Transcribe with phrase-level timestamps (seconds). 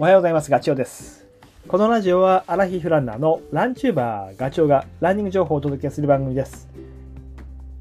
[0.00, 0.50] おはようございます。
[0.50, 1.26] ガチョウです。
[1.68, 6.70] このラジオはアラヒフランナーのランチューバーガチョウがランニング情報をお届けする番組です。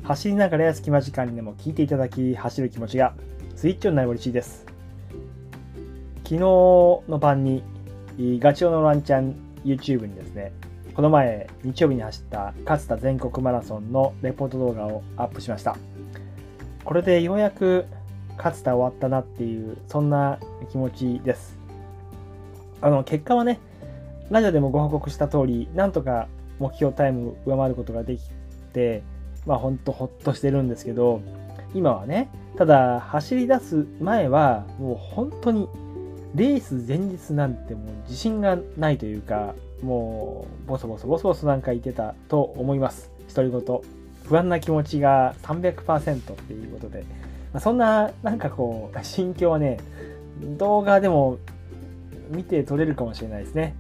[0.04, 3.14] 走りながらや隙間時間にでも聞いていただき、走る気持ちが
[3.56, 4.66] スイッチになる嬉しいです。
[6.26, 7.64] 昨日の晩に
[8.18, 9.34] ガチョウのランチャン
[9.64, 10.52] YouTube にですね、
[10.96, 15.78] この前日曜日に走った勝田全国マラソンのレポート動画をアップしました。
[16.84, 17.86] これでようやく
[18.36, 20.38] 勝田終わったなっていう、そんな
[20.70, 21.58] 気持ちです。
[22.82, 23.60] あの、結果はね、
[24.30, 26.28] ラジオでもご報告した通り、なんとか
[26.60, 28.22] 目標タイム上回ることができ
[28.74, 29.04] て、
[29.46, 31.22] まあほんとほっとしてるんですけど、
[31.74, 35.68] 今はね、ただ走り出す前は、もう本当に
[36.36, 43.12] レース前日なんてもう自信がないというか、もうボソボソボソボソなんか言ってたと思います。
[43.34, 43.82] 独り言。
[44.26, 47.04] 不安な気持ちが300%っていうことで、
[47.52, 49.80] まあ、そんななんかこう、心境はね、
[50.58, 51.40] 動画でも
[52.30, 53.76] 見て取れるかもしれないですね。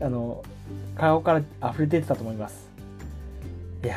[0.00, 0.42] あの、
[0.96, 2.70] 顔から溢れ出てたと思います。
[3.84, 3.96] いや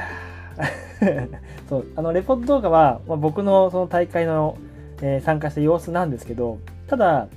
[1.70, 4.58] そう、あの、レポート動画は、まあ、僕のその大会の、
[5.02, 7.28] えー、参加した様子なんですけど、ただ、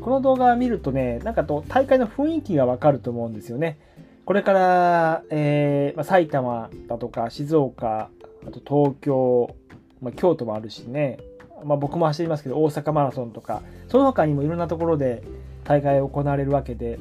[0.00, 3.78] この動画を見るとね、なんかと大会の雰囲気がわかると思うんですよね。
[4.24, 8.08] これから、えーまあ、埼玉だとか静岡、
[8.46, 9.54] あと東京、
[10.00, 11.18] まあ、京都もあるしね、
[11.64, 15.22] まあ、僕も走りますけど大阪マラソンとか、その他にもいろんなところで
[15.64, 16.98] 大会行われるわけで、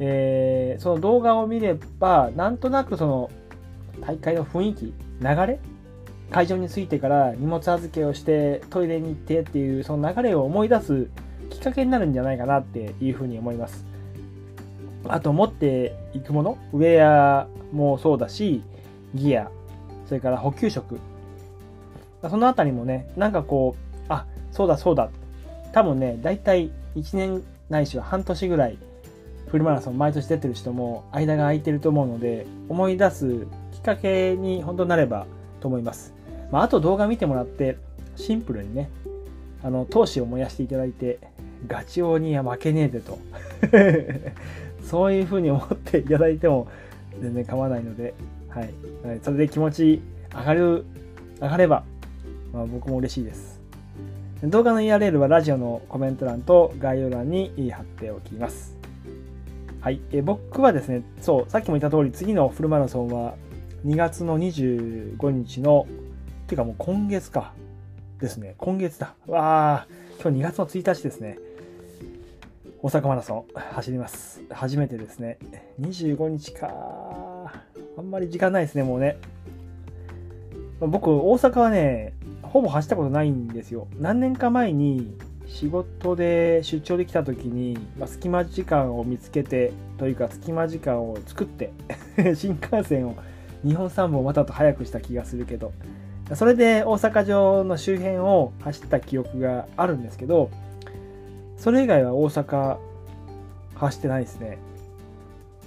[0.00, 3.30] えー、その動画を見れば、なんとなくその
[4.00, 5.58] 大会の雰囲気、流れ
[6.30, 11.08] 会場に着いてから荷物預けをしてトイレに行ってっていうその流れを思い出す
[11.50, 13.86] きっかけになるんじゃないかなっていうふうに思います。
[15.06, 18.62] あと持っていくもの、ウェアもそうだし、
[19.14, 19.50] ギア、
[20.06, 20.98] それから補給食。
[22.30, 25.10] そのあたりもね、なんかこう、あ、そうだそうだ。
[25.72, 28.78] 多分ね、だいたい1年ないしは半年ぐらい
[29.48, 35.26] フルマラソン毎年出てる人も間が空いてると思うので思い出すきっかけに本当なれば
[35.60, 36.12] と思います。
[36.50, 37.78] まあ、あと動画見てもらって
[38.16, 38.90] シンプルにね
[39.62, 41.18] あの闘志を燃やしていただいて
[41.66, 43.18] ガチ王には負けねえでと
[44.84, 46.68] そういう風に思っていただいても
[47.20, 48.14] 全然構わないので、
[48.48, 48.70] はい、
[49.22, 50.02] それで気持ち
[50.36, 50.84] 上がる
[51.40, 51.84] 上がれば、
[52.54, 53.60] まあ、僕も嬉しいです。
[54.44, 58.76] 動画の URL はラジオのコメント欄と概要欄に貼っておきます。
[59.80, 60.00] はい。
[60.12, 63.34] え僕はですね、そう、さっきも言った通り、次のフルマラソンは
[63.84, 65.86] 2月の25日の、
[66.46, 67.52] てかもう今月か。
[68.20, 68.54] ですね。
[68.58, 69.14] 今月だ。
[69.26, 69.86] わあ、
[70.22, 71.38] 今日2月の1日ですね。
[72.80, 74.40] 大阪マラソン走ります。
[74.50, 75.38] 初めてですね。
[75.80, 76.70] 25日か。
[77.98, 79.18] あんまり時間ないですね、もうね。
[80.80, 82.13] 僕、大阪はね、
[82.54, 83.88] ほぼ走ったことないんですよ。
[83.98, 91.72] 何年か前に仕事で出張できた時に、まあ、隙間時間を見つけてというか隙間時間を作って
[92.36, 93.16] 新幹線を
[93.66, 95.72] 2本3本またと早くした気がするけど
[96.34, 100.48] それで大阪城の周辺を走った記憶があるんですけど
[101.56, 102.76] それ以外は大阪
[103.74, 104.58] 走ってないですね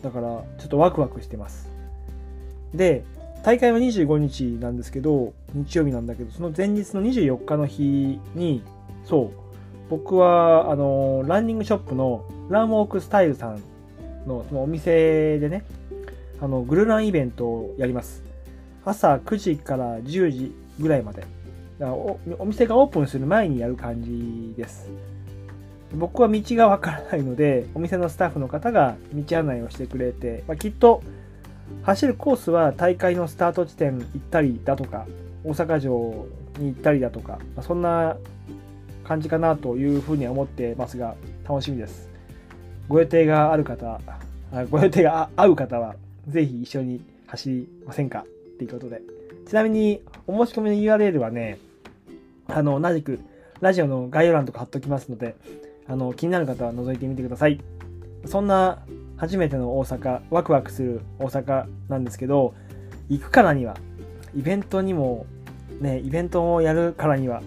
[0.01, 0.27] だから
[0.57, 1.69] ちょっとワクワクしてます
[2.73, 3.03] で
[3.43, 8.62] 大会は25日なんですけど、日曜日なんだけど、その前日の24日の日に、
[9.06, 9.47] そう、
[9.90, 13.62] 僕は、あの、ランニングショップのランウォークスタイルさん
[14.28, 15.66] のそのお店でね、
[16.41, 18.24] あの、グルランイベントをやります。
[18.85, 21.25] 朝9時から10時ぐらいまで。
[21.79, 24.90] おお店がオープンする前にやる感じです。
[25.94, 31.03] 僕は道がわからないので、お店のスタッフの方が道案内をしてくれて、まあ、きっと
[31.84, 35.06] 走るコースは大会のスタート地点行ったりだとか、
[35.47, 36.28] 大阪城
[36.59, 38.18] に行ったりだとかま、そんな
[39.06, 41.16] 感じかなというふうには思ってますが、
[41.47, 42.09] 楽しみです。
[42.90, 44.02] ご予定がある方、
[44.52, 45.96] あご予定が合う方は、
[46.28, 48.19] ぜひ一緒に走りませんか？
[48.19, 48.25] っ
[48.58, 49.02] ていうことで。
[49.47, 51.58] ちなみに、お申し込みの URL はね、
[52.47, 53.20] あの、同じく、
[53.61, 55.35] ラジオの概要欄とか貼っときますので、
[55.88, 57.61] あの、気になる方は覗いてみてください。
[58.26, 58.79] そんな
[59.16, 62.53] 初めての大阪、ワクワクする大阪なんですけど、
[63.08, 63.78] 行くからには、
[64.35, 65.26] イベントにも、
[65.79, 67.41] ね、イベントをやるからには、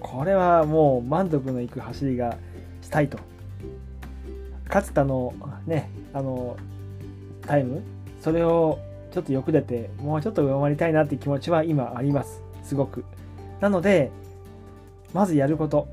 [0.00, 2.36] これはもう満足のいく走りが
[2.80, 3.18] したいと。
[4.68, 5.34] 勝田の
[5.66, 6.56] ね、あの、
[7.46, 7.82] タイム、
[8.20, 8.78] それを
[9.12, 12.42] ちょっとよく出て、もうちょっと上回りたいなって気持ちは今あります。
[12.62, 13.04] すごく。
[13.60, 14.10] なので、
[15.12, 15.88] まずやること。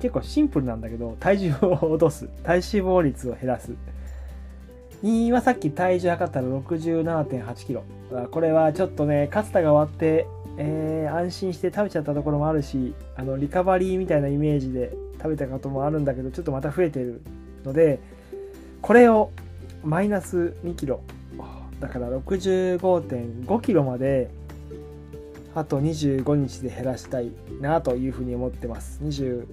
[0.00, 2.28] 結構シンプルなんだけど、体重を落とす。
[2.44, 3.72] 体脂肪率を減らす。
[5.02, 7.84] 2はさっき体重測ったら67.8キロ。
[8.30, 17.22] これはちょっとね、勝田が終わってえー、安心して食べちゃったところもあるしあのリカバリーみたいなイメージで食べたこともあるんだけどちょっとまた増えてる
[17.64, 17.98] ので
[18.82, 19.30] これを
[19.82, 21.00] マイナス2キロ
[21.80, 24.30] だから65.5キロまで
[25.54, 27.30] あと25日で減らしたい
[27.60, 29.00] なというふうに思ってます。
[29.04, 29.46] 24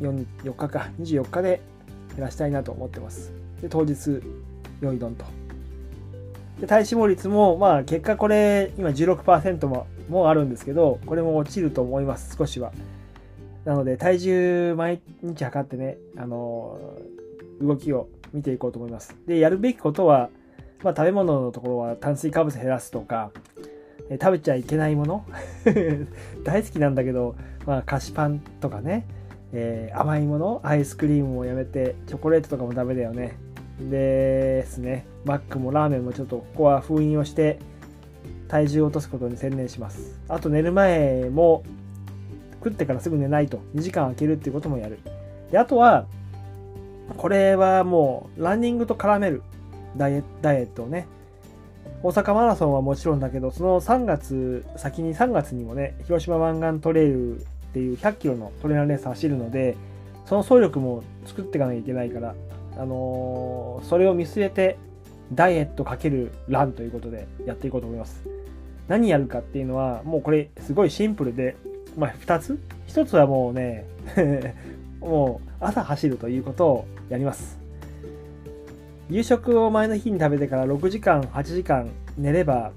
[0.00, 1.62] 4日か、24日で
[2.14, 3.32] 減らしたいなと思ってます。
[3.62, 4.20] で、当日、
[4.82, 5.24] 良いどんと。
[6.60, 12.72] で、体脂肪率も、まあ、結果これ、今16%ももあるんですけど、これも落ちると思います、少しは。
[13.64, 19.16] なので、体重毎日測ってね、あのー、動きを見ていこうと思います。
[19.26, 20.30] で、やるべきことは、
[20.82, 23.30] まあ、食べ物のところは炭水化物減らすとか、
[24.10, 25.24] え食べちゃいけないもの
[26.44, 27.34] 大好きなんだけど、
[27.66, 29.06] まあ、菓子パンとかね、
[29.52, 33.38] えー、甘いものアイスクリームもやめてチョコレートとかもダメだよね
[33.78, 37.58] ですねマックもラーメンもちょっとここは封印をして
[38.48, 40.18] 体重を落とすことに専念します。
[40.28, 41.62] あと寝る前も
[42.64, 43.60] 食ってからすぐ寝ないと。
[43.74, 44.98] 2時間空けるっていうこともやる。
[45.52, 46.06] であとは
[47.16, 49.42] これはもうランニングと絡める。
[49.96, 51.06] ダイエットをね。
[52.02, 57.40] 大阪マラソンはもちろんだけど、その3月、先に3月にもね、広島湾岸トレイルっ
[57.72, 59.76] ていう100キロのトレーナーレース走るので、
[60.26, 62.34] その走力も作っていかなきゃいけないから、
[62.76, 64.78] あのー、それを見据えて、
[65.32, 68.24] ダイエットかけるランということでやっていこうと思います。
[68.88, 71.56] 何やるかっていうのは、もうこれすごいシンプルで、
[71.96, 72.58] まあ2つ
[72.88, 73.84] ?1 つはもうね
[75.00, 77.58] もう朝走るということをやります。
[79.10, 81.88] 夕食を前の日に食べてから6時間8時間
[82.18, 82.72] 寝れば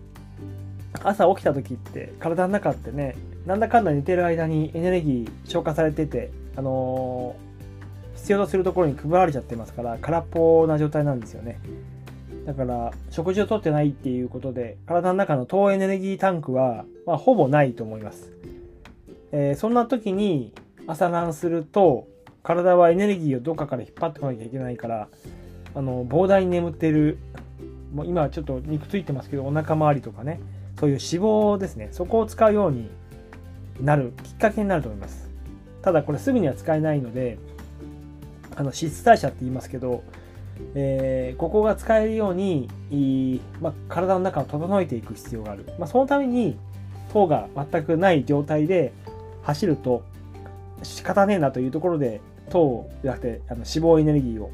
[1.04, 3.16] 朝起きた時って体の中ってね
[3.46, 11.60] なんだかんだ寝てる間にエネルギー消化されててあのー、必要とするところに配られちゃってますから空っぽな状態なんですよね
[12.46, 18.32] だから食事をとってないっていうことで体の中の糖エネルギータンクは、まあ、ほぼないと思います、
[19.32, 20.54] えー、そんな時に
[20.88, 22.08] 朝ランすると
[22.44, 25.08] 体はエネルギーをどっかから引っ張ってこなきゃいけないから
[25.76, 27.20] あの膨大に眠ってる
[27.94, 30.40] もう今はちょっと肉ついてますけどお腹周りとかね
[30.80, 31.90] そういう脂肪ですね。
[31.92, 32.90] そこを使うように
[33.82, 35.30] なるきっかけになると思います。
[35.84, 37.38] ただこれすぐには使えないので
[38.56, 40.04] あの脂質代謝って言いますけど、
[40.76, 42.70] えー、ここが使えるように
[43.62, 46.58] まあ、体の中を整えていく必要がある、まあ、そのために
[47.12, 48.94] 糖が全くない状態で
[49.44, 50.04] 走ると
[50.84, 54.52] 仕方ねえなというところで糖じゃなくてあの脂肪エネルギーを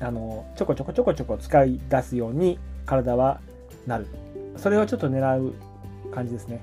[0.00, 3.40] あのちょこちょこちょこちょこ使い出すように体は
[3.86, 4.06] なる。
[4.56, 5.54] それをちょっと狙う
[6.12, 6.60] 感じですね。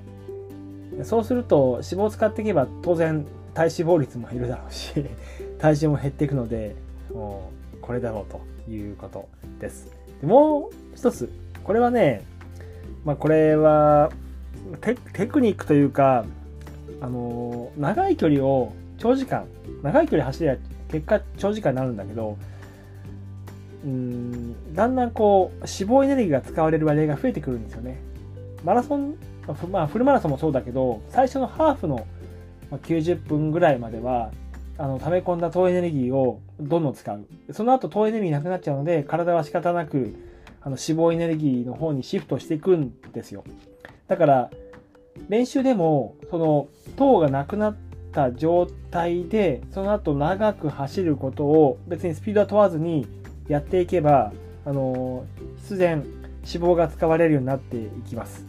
[1.02, 4.92] そうすると脂肪を使っていけば当然体脂肪率も減るだろうし
[5.58, 6.76] 体重も減っていくので
[7.12, 8.40] もうこれだろうと。
[8.68, 9.28] いうこと
[9.60, 9.90] です
[10.20, 11.30] でもう一つ
[11.62, 12.24] これはね
[13.04, 14.10] まあこれは
[14.80, 16.24] テクニックというか
[17.00, 19.46] あの長い距離を長時間
[19.82, 20.56] 長い距離走りゃ
[20.90, 22.38] 結果長時間になるんだけど
[23.84, 28.00] うんだんだんこう脂肪エネルギーが使われる割合が増えてくるんですよね。
[28.64, 29.16] マラソン、
[29.70, 32.06] まあ、フルマラソンもそうだけど最初のハーフの
[32.70, 34.30] 90分ぐらいまでは
[34.76, 40.14] あの溜め込んだ糖エネルギーをどんどん使うその後糖エネルギーなくなっちゃうので体は仕方なく
[40.60, 43.44] あの脂肪エネルギーの方にシフトしていくんですよ
[44.08, 44.50] だから
[45.28, 47.76] 練習でもその糖がなくなっ
[48.12, 53.06] た状態でその後長く走ることを別にスピードは問わずに
[53.48, 54.32] やっていけば、
[54.64, 55.26] あの
[55.56, 56.04] 必然
[56.44, 58.46] 脂肪が使われるようになっていきます。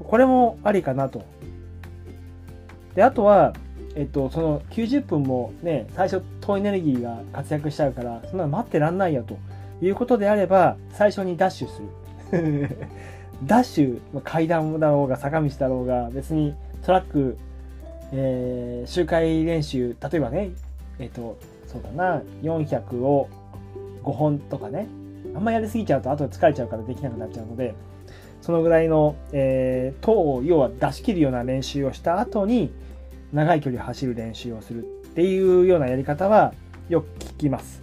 [0.00, 1.24] これもありかなと。
[2.94, 3.52] で、あとは、
[3.98, 9.36] えっと、その90分もね、最初糖エネルギーが活躍しちゃうから、そんなの待ってらんないよと
[9.84, 11.82] いうことであれば、最初にダッシュす
[12.30, 12.68] る。
[13.44, 17.36] ダッシュ、階段だろうが坂道だろうが、別にトラック、
[18.12, 20.50] えー、周回練習、例えばね、
[21.00, 21.36] えっと、
[21.66, 23.28] そうだな、400を
[24.04, 24.86] 5本とかね、
[25.34, 27.74] あんまやりすぎちゃうと後で疲れちゃうからできなくなっちゃうので、
[28.42, 32.70] そのぐらいの、えー、糖を要は出し切るような練習をした後に、
[33.32, 36.54] 長い距離走る練習をするっていうようなやり方は
[36.88, 37.82] よく聞きます。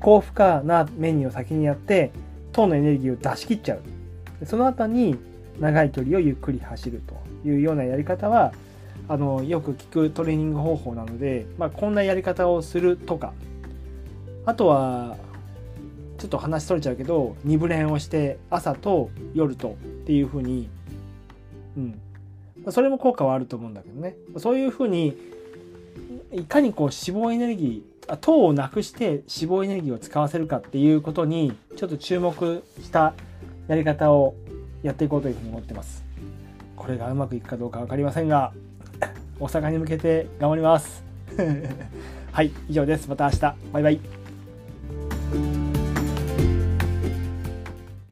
[0.00, 2.10] 高負荷なメニューを先にやって、
[2.52, 4.46] 糖のエネルギーを出し切っちゃう。
[4.46, 5.16] その後に
[5.60, 8.52] 長い距離をゆっくり走るというようなやり方は、
[9.08, 13.32] あのよく聞くトレーニング方法なので、まあ、こんなやり方をするとか、
[14.44, 15.16] あとは
[16.18, 19.72] ちょっと話それちゃうけど2ブレンをして朝と夜とっ
[20.06, 20.68] ていう風に
[21.76, 22.00] うん
[22.70, 24.16] それも効果はあると思うんだけどね。
[24.38, 25.16] そういう風に
[26.32, 33.14] いかにこう脂肪エネルギー糖をなくして脂肪エネルギーを使わせるかっていうことにちょっと注目した
[33.68, 34.34] やり方を
[34.82, 36.04] やっていこうというふうに思ってます。
[36.76, 38.52] これがうまくいくかどうか分かりませんが
[39.40, 41.04] 大阪に向けて頑張ります。
[42.32, 43.08] はい以上です。
[43.08, 43.40] また明日。
[43.72, 44.15] バイバイ。